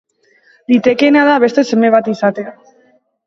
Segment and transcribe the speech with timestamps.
[0.71, 2.57] Litekeena da beste seme bat izatea.